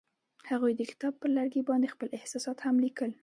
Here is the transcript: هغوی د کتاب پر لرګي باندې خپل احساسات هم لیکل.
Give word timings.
هغوی 0.49 0.71
د 0.75 0.81
کتاب 0.91 1.13
پر 1.21 1.29
لرګي 1.37 1.61
باندې 1.69 1.91
خپل 1.93 2.07
احساسات 2.17 2.57
هم 2.65 2.75
لیکل. 2.85 3.11